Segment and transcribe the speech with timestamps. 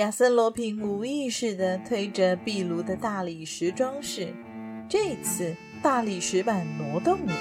[0.00, 4.32] 亚森·罗平无意识地推着壁炉的大理石装饰，
[4.88, 7.34] 这次大理石板挪动了。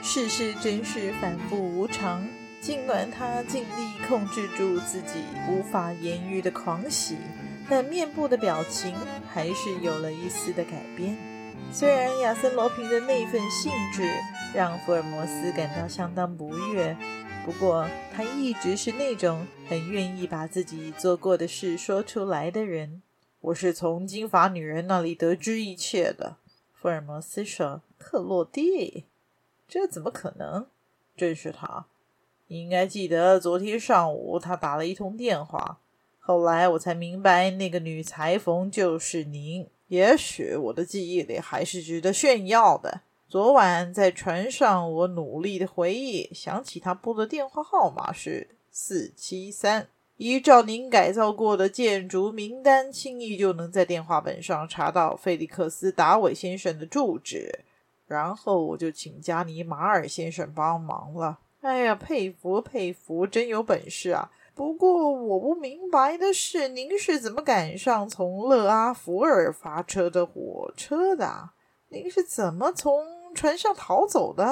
[0.00, 2.24] 世事真是反复无常，
[2.60, 7.16] 尽管他尽力控制住自己无法言喻的狂喜，
[7.68, 8.94] 但面部的表情
[9.28, 11.16] 还是有了一丝的改变。
[11.72, 14.08] 虽然亚森·罗平的那份兴致
[14.54, 16.96] 让福尔摩斯感到相当不悦。
[17.48, 23.00] 不过，他一直是那种很愿意把自己做过的事说出来的人。
[23.40, 26.36] 我是从金发女人那里得知一切的。
[26.74, 29.06] 福尔摩斯说：“克洛蒂，
[29.66, 30.66] 这怎么可能？
[31.16, 31.86] 正是他。
[32.48, 35.78] 你应该记得，昨天上午他打了一通电话。
[36.18, 39.66] 后来我才明白，那个女裁缝就是您。
[39.86, 49.86] 也许我的记忆里还是值得炫耀的。”昨晚在船上，我努力的回忆，想起他拨的电话号码是四七三。
[50.16, 57.66] 依照您改造过的建筑名单，轻易就能在电话本上查到费利克斯·达韦先生的住址。
[58.06, 61.38] 然后我就请加尼·马尔先生帮忙了。
[61.60, 64.30] 哎呀，佩服佩服，真有本事啊！
[64.54, 71.50] 不过我不明白的是，您是怎么赶上从勒阿弗尔发车的火车的？
[71.90, 73.17] 您是怎么从？
[73.34, 74.46] 船上逃走的？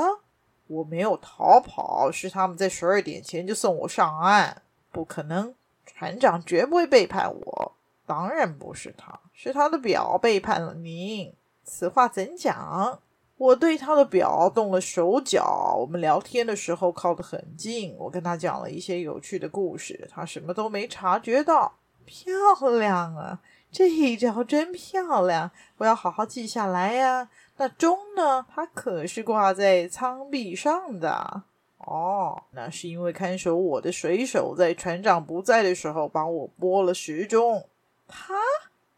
[0.66, 4.62] 我没有逃跑，是他们在十二点前就送我上岸。
[4.90, 7.72] 不可能，船长绝不会背叛我。
[8.04, 11.32] 当然不是他，是他的表背叛了您。
[11.64, 13.00] 此话怎讲？
[13.36, 15.76] 我对他的表动了手脚。
[15.78, 21.74] 我们聊天的时候靠得很近，我跟他讲了一些有趣的故事，他什么都没察觉到。
[22.06, 22.30] 漂
[22.78, 23.40] 亮啊！
[23.76, 27.28] 这一招真漂亮，我要好好记下来呀。
[27.58, 28.46] 那钟呢？
[28.48, 31.42] 它可是挂在舱壁上的。
[31.76, 37.68] 哦，那是因为看守我的水手在船长不在的时候帮我拨了时钟。
[38.08, 38.34] 他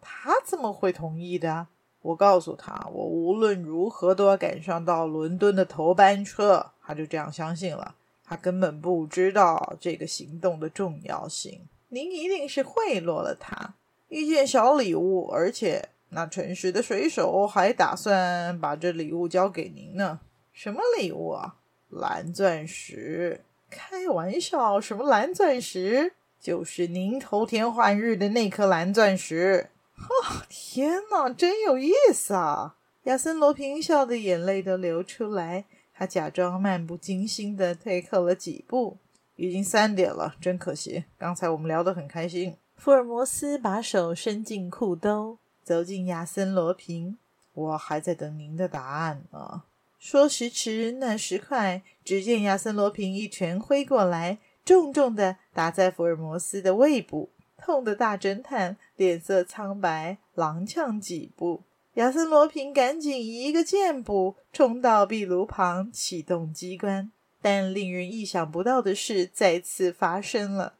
[0.00, 1.66] 他怎么会同意的？
[2.00, 6.64] 我告诉他，我无论如何都要赶上到伦敦的头班车。
[6.86, 7.96] 他就这样相信了。
[8.24, 11.66] 他根本不知道这个行动的重要性。
[11.88, 13.74] 您一定是贿赂了他
[14.08, 15.88] 一件小礼物，而且。
[16.10, 20.20] 那诚实的水手还打算把这礼物交给您呢。
[20.54, 21.56] 什么礼物啊？
[21.90, 23.42] 蓝钻石？
[23.68, 26.14] 开玩笑，什么蓝钻石？
[26.40, 29.68] 就是您头天换日的那颗蓝钻石。
[29.96, 32.76] 哦，天哪，真有意思啊！
[33.02, 35.66] 亚森·罗平笑得眼泪都流出来。
[35.92, 38.96] 他假装漫不经心地退后了几步。
[39.36, 41.04] 已经三点了，真可惜。
[41.18, 42.56] 刚才我们聊得很开心。
[42.78, 45.38] 福尔摩斯把手伸进裤兜。
[45.64, 47.18] 走进亚森·罗平，
[47.52, 49.64] 我还在等您的答案呢。
[49.98, 61.64] 说时迟，那时快，只见亚森·罗平一拳挥过来，重重的打在福尔摩斯的胃部，痛得大侦探脸色苍白，踉跄几步。
[61.94, 67.10] 亚森·罗平赶紧一个箭步冲到壁炉旁，启动机关。
[67.42, 70.74] 但令人意想不到的事再次发生了，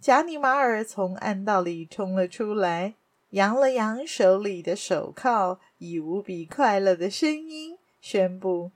[0.00, 2.94] 贾尼玛尔从暗道里冲了出来。
[3.30, 8.70] 扬了扬手里的手铐，以无比快乐的声音宣布：“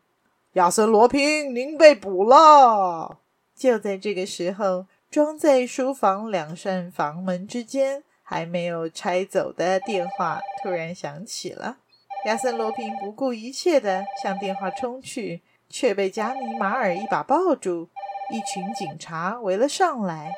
[0.54, 3.20] 亚森·罗平，您被捕了。”
[3.56, 11.78] 就在这个时候，装在书房两扇房门之间还没有拆走的电话突然响起了。
[12.26, 15.40] 亚森·罗平不顾一切地向电话冲去，
[15.70, 17.88] 却被加尼玛尔一把抱住。
[18.30, 20.34] 一群警察围了上来。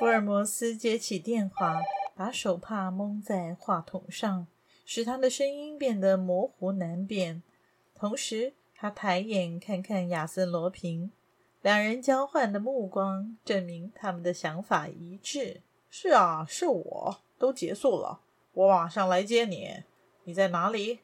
[0.00, 1.82] 福尔摩斯接起电话。
[2.14, 4.46] 把手帕蒙在话筒上，
[4.86, 7.42] 使他的声音变得模糊难辨。
[7.94, 11.12] 同时，他抬眼看看亚森·罗平，
[11.60, 15.60] 两人交换的目光证明他们的想法一致。
[15.90, 18.20] 是啊，是我，都结束了，
[18.52, 19.82] 我马上来接你。
[20.24, 21.00] 你在哪里？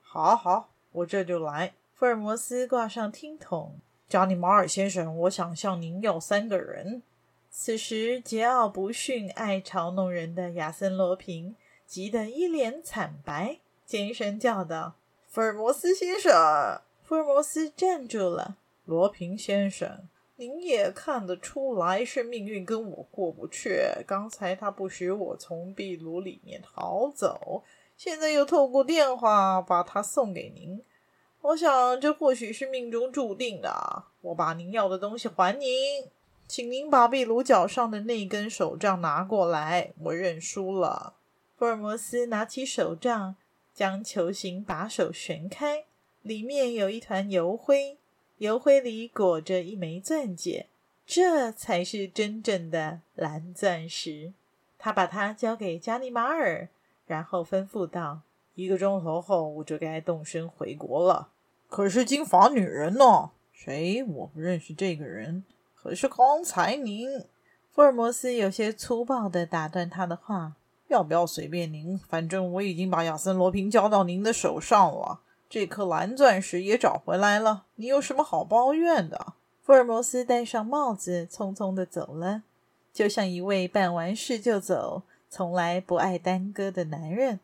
[0.00, 1.74] 好，好，我这就来。
[1.92, 7.02] 福尔摩斯挂上听筒，加尼马尔先生，我想向您要三个人。
[7.50, 11.56] 此时，桀骜不驯、爱嘲弄人的亚森·罗平
[11.86, 14.94] 急得一脸惨白，尖声叫道
[15.26, 16.32] ：“福尔摩斯先生！”
[17.02, 18.58] 福尔摩斯站住了。
[18.84, 23.80] 罗平先生，您也看得出来是命运跟我过不去。
[24.06, 27.64] 刚才他不许我从壁炉里面逃走，
[27.96, 30.82] 现在又透过电话把他送给您。
[31.40, 34.04] 我想这或许是命中注定的。
[34.20, 35.68] 我把您要的东西还您，
[36.48, 39.92] 请您把壁炉角上的那根手杖拿过来。
[39.98, 41.12] 我认输了。
[41.58, 43.36] 福尔摩斯拿起手杖，
[43.74, 45.84] 将球形把手旋开，
[46.22, 47.98] 里面有一团油灰。
[48.38, 50.68] 油灰里裹着一枚钻戒，
[51.04, 54.32] 这才是真正的蓝钻石。
[54.78, 56.68] 他把它交给加尼玛尔，
[57.06, 58.20] 然后吩咐道
[58.54, 61.28] ：“一个钟头后，我就该动身回国了。
[61.68, 63.32] 可是金发女人呢？
[63.52, 64.02] 谁？
[64.04, 65.44] 我不认识这个人。
[65.82, 67.08] 可是刚才您……”
[67.72, 70.54] 福尔摩斯有些粗暴地打断他的话
[70.88, 71.98] ：“要不要随便您？
[72.08, 79.34] 反正我已经把亚森罗平交到您的手上了。”这颗蓝钻石也找回来了，你有什么好抱怨的？
[79.62, 82.42] 福尔摩斯戴上帽子，匆匆地走了，
[82.92, 87.40] 就像一位办完事就走、从来不爱耽搁的男人。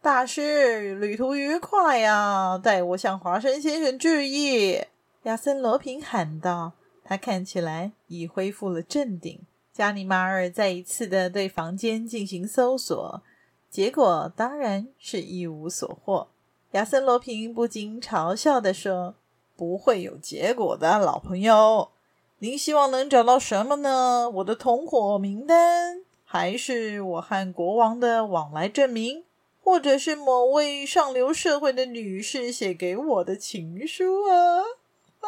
[0.00, 2.58] 大师，旅途愉快呀！
[2.60, 4.82] 代我向华生先生致意。
[5.22, 6.72] 亚森·罗平喊道。
[7.04, 9.40] 他看起来已恢复了镇定。
[9.72, 13.22] 加尼玛尔再一次的对房间进行搜索，
[13.68, 16.28] 结果当然是一无所获。
[16.72, 19.16] 亚森·罗平不禁嘲笑地说
[19.56, 21.90] ：“不会有结果的，老朋友。
[22.38, 24.28] 您希望能找到什么呢？
[24.28, 29.24] 我的同伙名单，还是我和国王的往来证明，
[29.62, 34.62] 或者是某位上流社会的女士写给我的情书啊？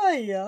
[0.03, 0.45] 哎呀，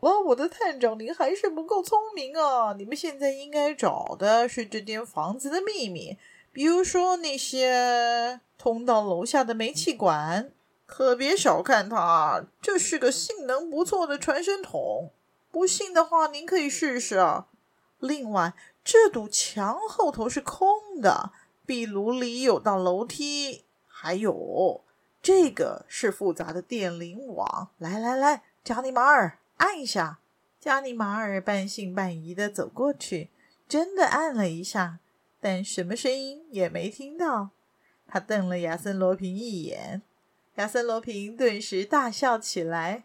[0.00, 2.74] 哦，我的探长，您还是不够聪明啊！
[2.78, 6.16] 你们现在应该找的是这间房子的秘密。”
[6.52, 10.52] 比如说那些通到楼下的煤气管，
[10.86, 15.10] 可别小看它，这是个性能不错的传声筒。
[15.50, 17.48] 不信的话，您可以试试啊。
[17.98, 18.54] 另外，
[18.84, 21.32] 这堵墙后头是空的，
[21.66, 24.82] 壁炉里有道楼梯，还有
[25.20, 27.70] 这个是复杂的电铃网。
[27.78, 30.20] 来来来，加尼玛尔，按一下。
[30.58, 33.28] 加尼玛尔半信半疑地走过去，
[33.68, 35.00] 真的按了一下。
[35.38, 37.50] 但什么声音也没听到。
[38.06, 40.00] 他瞪了亚森·罗平一眼，
[40.54, 43.04] 亚森·罗平顿时大笑起来。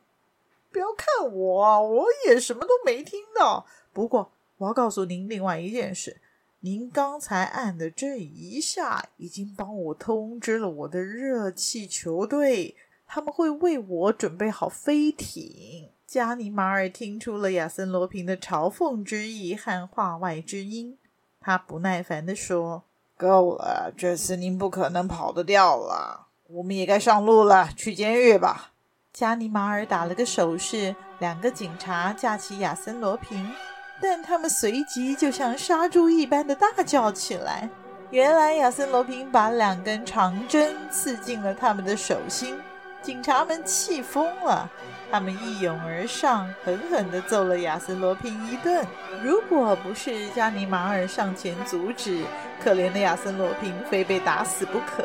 [0.72, 3.66] 不要看我，我也什么都没听到。
[3.92, 6.22] 不过，我要告诉您另外一件事：
[6.62, 12.78] 您刚才按的这一下，已经帮我通知了我的热气球队，
[13.12, 15.90] 他们会为我准备好飞艇。
[16.06, 21.00] 加尼玛尔听出了亚森·罗平的嘲讽之意和话外之音。
[21.42, 22.84] 他不耐烦地说
[23.18, 26.28] ：“够了，这次您不可能跑得掉了。
[26.50, 28.74] 我们也该上路了，去监狱吧。”
[29.12, 33.52] 加尼玛尔打了个手势，两个警察架起亚森·罗平，
[34.00, 37.68] 但他们随即就像杀猪一般的大叫起来。
[38.12, 42.56] 原来亚森·罗平把两根长针刺进了他们的手心，
[43.02, 44.70] 警察们气疯了。
[45.12, 48.86] 他们一拥而上，狠狠地揍了亚森·罗平一顿。
[49.24, 52.24] 如果不是加尼玛尔上前阻止，
[52.64, 55.04] 可怜的亚森·罗平非被打死不可。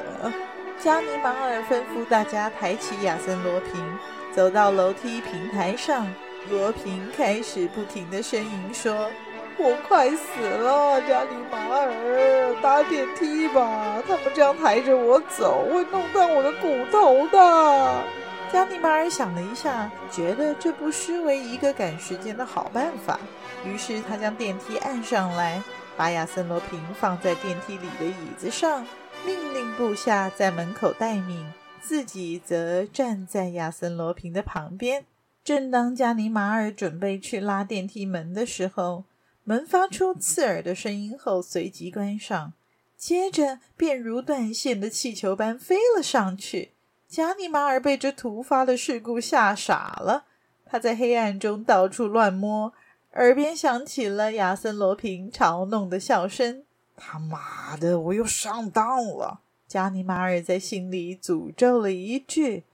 [0.79, 3.99] 加尼玛尔吩咐大家抬起亚森·罗平，
[4.35, 6.06] 走到楼梯平台上。
[6.50, 9.08] 罗平开始不停地呻吟说
[9.56, 14.02] ：“我快死了，加尼马尔，搭电梯吧！
[14.06, 18.04] 他们这样抬着我走，会弄断我的骨头的。”
[18.52, 23.18] 加尼马尔想了一下，觉得这不失为一个赶时间的好办法。
[23.64, 25.62] 于是他将电梯按上来，
[25.96, 28.87] 把亚森·罗平放在电梯里的椅子上，
[29.25, 35.04] 命令部下在门口待命，自己则站在亚森·罗平的旁边。
[35.42, 39.04] 正当加尼马尔准备去拉电梯门的时候，
[39.45, 42.55] 门发出刺耳的声音后随即关上，
[42.97, 46.73] 接着便如断线的气球般飞了上去。
[47.07, 50.25] 加尼马尔被这突发的事故吓傻了，
[50.65, 52.73] 他在黑暗中到处乱摸，
[53.13, 56.65] 耳边响起了亚森·罗平嘲弄的笑声
[56.97, 62.65] ：“他妈的，我又上当了！”加尼马尔在心里诅咒了一句。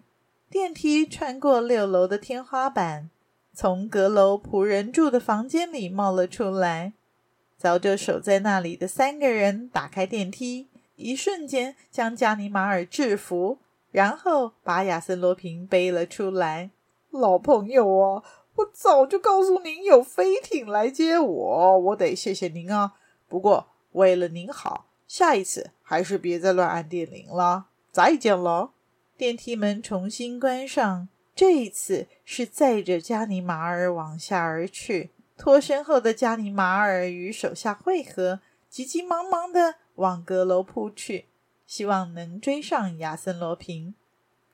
[0.48, 3.10] 电梯穿过六楼的天花板，
[3.60, 6.94] 从阁楼仆人住的房间里冒了出来。
[7.58, 13.58] 早就守在那里的三个人打开电梯，一瞬间将加尼玛尔制服。
[13.90, 16.70] 然后把亚森·罗平背了出来。
[17.10, 18.22] 老朋友啊，
[18.54, 22.94] 我早就告诉您有飞艇来接我，我得谢谢您啊。
[23.28, 27.66] 不过为了您好，下一次还是别再乱按电铃了。
[27.92, 28.70] 再见了。
[29.18, 31.08] 电梯门重新关上，
[31.40, 35.08] 这一次是载着加尼玛尔往下而去。
[35.38, 41.28] 脱身后的加尼玛尔与手下会合，急急忙忙地往阁楼扑去，
[41.66, 43.94] 希望能追上亚森罗平。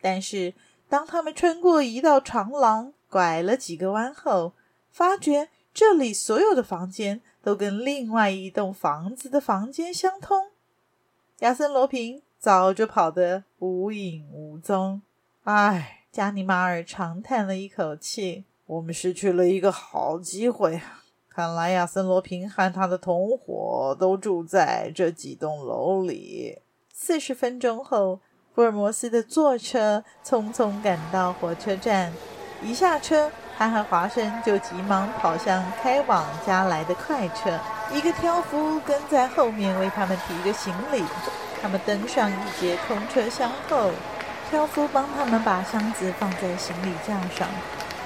[0.00, 0.54] 但是，
[0.88, 4.52] 当他们穿过一道长廊，拐了几个弯后，
[4.88, 10.52] 发觉这里所有的房间都跟另外一栋房子的房间相通。
[11.40, 15.02] 亚森罗平早就跑得无影无踪。
[15.42, 20.80] 唉，加尼玛尔长叹了一口气：“我们失去了一个好机会。
[21.28, 28.20] 看来亚森罗平和他的同伙都住在这几栋楼里。”四十分钟后，
[28.54, 32.10] 福尔摩斯的坐车匆匆赶到火车站，
[32.62, 37.60] 一下车，他和华生就急忙跑向开往家来的快车。
[37.92, 41.04] 一个挑夫跟在后面为他们提着行李。
[41.60, 43.90] 他们登上一节空车厢后，
[44.48, 47.48] 挑夫帮他们把箱子放在行李架上。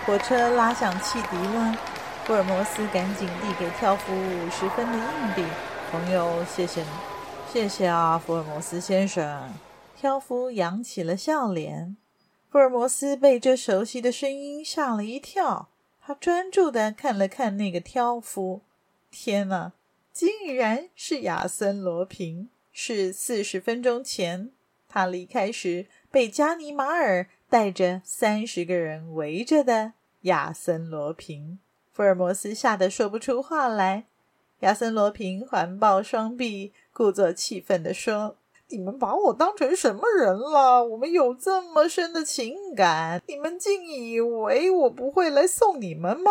[0.07, 1.77] 火车拉响汽笛了，
[2.25, 5.45] 福尔摩斯赶紧递给挑夫五十分的硬币。
[5.91, 6.89] 朋友，谢谢你，
[7.53, 9.53] 谢谢啊，福尔摩斯先生。
[9.97, 11.97] 挑夫扬起了笑脸。
[12.51, 15.69] 福尔摩斯被这熟悉的声音吓了一跳，
[16.01, 18.63] 他专注地看了看那个挑夫。
[19.11, 19.73] 天哪，
[20.13, 22.49] 竟然是亚森·罗平！
[22.73, 24.51] 是四十分钟前
[24.89, 31.59] 他离开时被加尼玛尔带着三十个人围着的亚森·罗平。
[31.93, 34.05] 福尔摩斯吓得说不出话来。
[34.61, 38.37] 亚森·罗平环抱双臂，故作气愤地说。
[38.73, 40.85] 你们把我当成什么人了？
[40.85, 46.31] 我们有这么深的情感，你们竟以为我不会来送你们吗？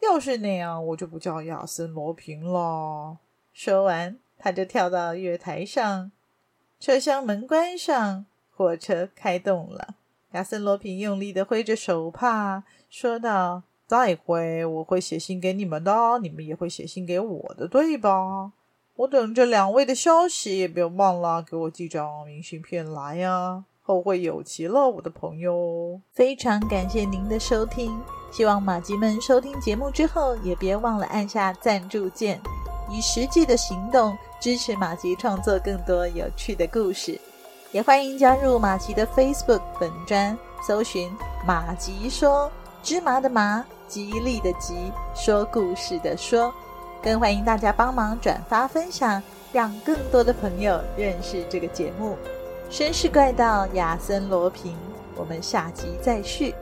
[0.00, 3.18] 要是那样，我就不叫亚森罗平了。
[3.52, 6.12] 说完，他就跳到月台上，
[6.78, 8.24] 车厢门关上，
[8.62, 9.96] 火车开动了。
[10.32, 18.52] 亚森罗平用力地挥着手帕，说道：“再会，我会写信给你们的，你们也会写信给我的，对吧？”
[18.96, 23.64] 我等着两位的消息，也别忘了给我寄张明信片来呀！
[23.82, 26.00] 后会有期了，我的朋友。
[26.12, 28.00] 非常感谢您的收听，
[28.30, 32.40] 希望马吉们收听节目之后，也别忘了按下赞助键，
[32.88, 37.20] 以实际的行动支持马吉创作更多有趣的故事。
[37.72, 40.36] 也欢迎加入马吉的 Facebook 本专，
[40.66, 41.10] 搜寻
[41.46, 42.52] “马吉说
[42.82, 46.52] 芝麻的麻，吉利的吉，说故事的说”。
[47.02, 52.16] 更欢迎大家帮忙转发分享，让更多的朋友认识这个节目。
[52.70, 54.76] 绅士怪盗亚森罗平，
[55.16, 56.54] 我们下集再续。